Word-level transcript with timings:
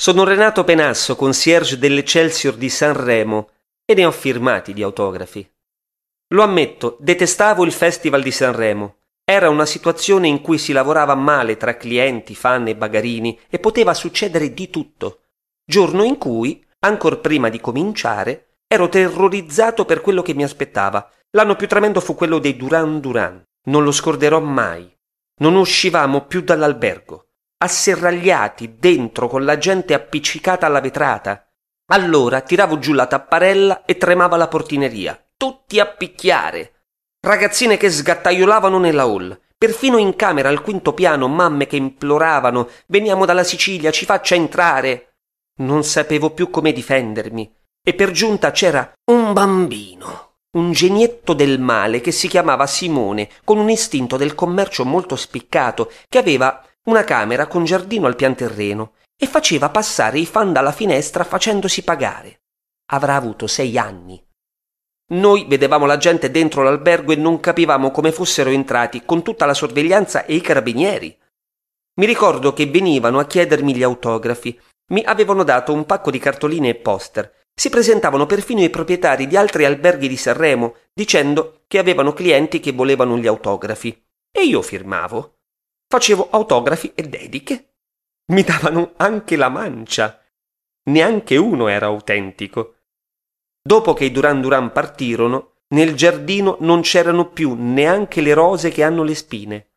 Sono 0.00 0.22
Renato 0.22 0.62
Penasso, 0.62 1.16
concierge 1.16 1.76
dell'Eccelsior 1.76 2.54
di 2.54 2.68
Sanremo 2.68 3.48
e 3.84 3.94
ne 3.94 4.04
ho 4.06 4.12
firmati 4.12 4.72
di 4.72 4.84
autografi. 4.84 5.44
Lo 6.34 6.44
ammetto, 6.44 6.96
detestavo 7.00 7.64
il 7.64 7.72
Festival 7.72 8.22
di 8.22 8.30
Sanremo. 8.30 8.98
Era 9.24 9.50
una 9.50 9.66
situazione 9.66 10.28
in 10.28 10.40
cui 10.40 10.56
si 10.56 10.70
lavorava 10.72 11.16
male 11.16 11.56
tra 11.56 11.76
clienti, 11.76 12.36
fan 12.36 12.68
e 12.68 12.76
bagarini 12.76 13.40
e 13.50 13.58
poteva 13.58 13.92
succedere 13.92 14.54
di 14.54 14.70
tutto. 14.70 15.22
Giorno 15.64 16.04
in 16.04 16.16
cui, 16.16 16.64
ancor 16.78 17.20
prima 17.20 17.48
di 17.48 17.60
cominciare, 17.60 18.58
ero 18.68 18.88
terrorizzato 18.88 19.84
per 19.84 20.00
quello 20.00 20.22
che 20.22 20.32
mi 20.32 20.44
aspettava. 20.44 21.10
L'anno 21.30 21.56
più 21.56 21.66
tremendo 21.66 22.00
fu 22.00 22.14
quello 22.14 22.38
dei 22.38 22.56
Duran 22.56 23.00
Duran. 23.00 23.42
Non 23.64 23.82
lo 23.82 23.90
scorderò 23.90 24.38
mai. 24.38 24.88
Non 25.40 25.56
uscivamo 25.56 26.24
più 26.26 26.42
dall'albergo, 26.42 27.27
asserragliati 27.58 28.76
dentro 28.78 29.28
con 29.28 29.44
la 29.44 29.58
gente 29.58 29.94
appiccicata 29.94 30.66
alla 30.66 30.80
vetrata. 30.80 31.46
Allora 31.90 32.40
tiravo 32.40 32.78
giù 32.78 32.92
la 32.92 33.06
tapparella 33.06 33.84
e 33.84 33.96
tremava 33.96 34.36
la 34.36 34.48
portineria. 34.48 35.20
Tutti 35.36 35.80
a 35.80 35.86
picchiare. 35.86 36.84
Ragazzine 37.20 37.76
che 37.76 37.90
sgattaiolavano 37.90 38.78
nella 38.78 39.02
hall. 39.02 39.38
Perfino 39.56 39.96
in 39.96 40.14
camera 40.14 40.48
al 40.48 40.62
quinto 40.62 40.92
piano 40.92 41.26
mamme 41.26 41.66
che 41.66 41.76
imploravano 41.76 42.68
Veniamo 42.86 43.24
dalla 43.24 43.44
Sicilia, 43.44 43.90
ci 43.90 44.04
faccia 44.04 44.34
entrare. 44.34 45.14
Non 45.60 45.82
sapevo 45.82 46.30
più 46.30 46.50
come 46.50 46.72
difendermi. 46.72 47.52
E 47.82 47.94
per 47.94 48.10
giunta 48.10 48.50
c'era 48.50 48.92
un 49.10 49.32
bambino 49.32 50.28
un 50.50 50.72
genietto 50.72 51.34
del 51.34 51.60
male 51.60 52.00
che 52.00 52.10
si 52.10 52.26
chiamava 52.26 52.66
Simone, 52.66 53.28
con 53.44 53.58
un 53.58 53.68
istinto 53.68 54.16
del 54.16 54.34
commercio 54.34 54.84
molto 54.84 55.14
spiccato, 55.14 55.92
che 56.08 56.18
aveva 56.18 56.64
una 56.88 57.04
camera 57.04 57.46
con 57.46 57.64
giardino 57.64 58.06
al 58.06 58.16
pian 58.16 58.34
terreno 58.34 58.94
e 59.16 59.26
faceva 59.26 59.68
passare 59.68 60.18
i 60.18 60.26
fan 60.26 60.52
dalla 60.52 60.72
finestra 60.72 61.22
facendosi 61.22 61.82
pagare. 61.82 62.40
Avrà 62.92 63.14
avuto 63.14 63.46
sei 63.46 63.76
anni. 63.76 64.22
Noi 65.10 65.46
vedevamo 65.46 65.86
la 65.86 65.96
gente 65.96 66.30
dentro 66.30 66.62
l'albergo 66.62 67.12
e 67.12 67.16
non 67.16 67.40
capivamo 67.40 67.90
come 67.90 68.12
fossero 68.12 68.50
entrati 68.50 69.04
con 69.04 69.22
tutta 69.22 69.46
la 69.46 69.54
sorveglianza 69.54 70.24
e 70.24 70.34
i 70.34 70.40
carabinieri. 70.40 71.16
Mi 72.00 72.06
ricordo 72.06 72.52
che 72.52 72.66
venivano 72.66 73.18
a 73.18 73.26
chiedermi 73.26 73.74
gli 73.74 73.82
autografi. 73.82 74.58
Mi 74.92 75.02
avevano 75.04 75.44
dato 75.44 75.72
un 75.72 75.84
pacco 75.84 76.10
di 76.10 76.18
cartoline 76.18 76.70
e 76.70 76.74
poster 76.74 77.36
si 77.58 77.70
presentavano 77.70 78.24
perfino 78.24 78.62
i 78.62 78.70
proprietari 78.70 79.26
di 79.26 79.36
altri 79.36 79.64
alberghi 79.64 80.06
di 80.06 80.16
Sanremo 80.16 80.76
dicendo 80.94 81.64
che 81.66 81.78
avevano 81.78 82.12
clienti 82.12 82.60
che 82.60 82.70
volevano 82.70 83.18
gli 83.18 83.26
autografi. 83.26 84.00
E 84.30 84.44
io 84.44 84.62
firmavo. 84.62 85.37
Facevo 85.90 86.28
autografi 86.30 86.92
e 86.94 87.08
dediche. 87.08 87.76
Mi 88.32 88.42
davano 88.42 88.92
anche 88.96 89.36
la 89.36 89.48
mancia. 89.48 90.22
Neanche 90.90 91.36
uno 91.38 91.68
era 91.68 91.86
autentico. 91.86 92.74
Dopo 93.62 93.94
che 93.94 94.04
i 94.04 94.12
Duran 94.12 94.42
Duran 94.42 94.70
partirono, 94.70 95.62
nel 95.68 95.94
giardino 95.94 96.58
non 96.60 96.82
c'erano 96.82 97.30
più 97.30 97.54
neanche 97.54 98.20
le 98.20 98.34
rose 98.34 98.70
che 98.70 98.82
hanno 98.82 99.02
le 99.02 99.14
spine. 99.14 99.70